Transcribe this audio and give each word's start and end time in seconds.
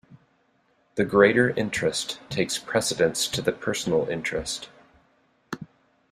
The 0.95 1.05
greater 1.05 1.51
interest 1.51 2.19
takes 2.31 2.57
precedence 2.57 3.27
to 3.27 3.39
the 3.39 3.51
personal 3.51 4.09
interest. 4.09 4.67